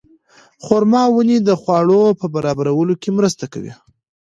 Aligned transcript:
خورما 0.63 1.03
ونې 1.09 1.37
د 1.41 1.49
خواړو 1.61 2.01
په 2.19 2.25
برابرولو 2.35 2.93
کې 3.01 3.09
مرسته 3.17 3.45
کوي. 3.53 3.73